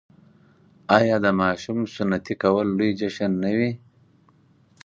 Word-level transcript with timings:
آیا 0.97 1.15
د 1.25 1.27
ماشوم 1.41 1.79
سنتي 1.95 2.35
کول 2.41 2.67
لوی 2.77 2.89
جشن 2.99 3.31
نه 3.43 3.51
وي؟ 3.57 3.71